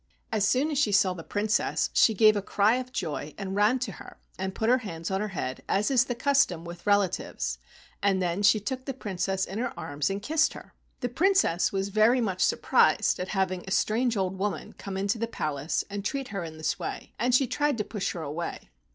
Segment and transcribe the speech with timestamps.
[0.31, 3.77] As soon as she saw the Princess she gave a cry of joy, and ran
[3.77, 7.59] to her and put her hands on her head as is the custom with relatives,
[8.01, 10.73] and then she took the Princess in her arms and kissed her.
[11.01, 15.27] The Princess was very much surprised at having a strange old woman come into the
[15.27, 18.71] palace and treat her in this way, and she tried to push her away.